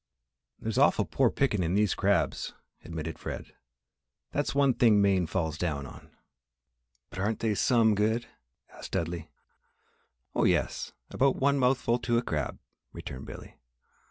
[0.57, 3.53] "There's awful poor pickin' in these crabs," admitted Fred.
[4.31, 6.09] "That's one thing Maine falls down on."
[7.11, 8.25] "But aren't they some good?"
[8.73, 9.29] asked Dudley.
[10.33, 12.57] "Oh, yes, about one mouthful to a crab,"
[12.91, 13.59] returned Billy.